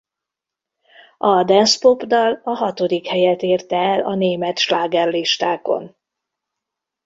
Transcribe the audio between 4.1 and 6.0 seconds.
német slágerlistákon.